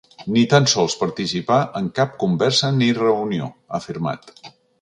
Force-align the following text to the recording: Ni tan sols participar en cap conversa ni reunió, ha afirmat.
Ni 0.35 0.43
tan 0.53 0.63
sols 0.71 0.95
participar 1.01 1.59
en 1.81 1.91
cap 2.01 2.17
conversa 2.25 2.73
ni 2.81 2.91
reunió, 3.01 3.55
ha 3.73 3.83
afirmat. 3.85 4.35